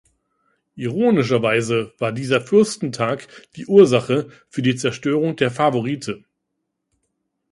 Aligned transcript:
Ironischerweise 0.73 1.93
war 1.99 2.11
dieser 2.11 2.41
Fürstentag 2.41 3.27
die 3.55 3.67
Ursache 3.67 4.29
für 4.49 4.63
die 4.63 4.75
Zerstörung 4.75 5.35
der 5.35 5.51
Favorite. 5.51 6.23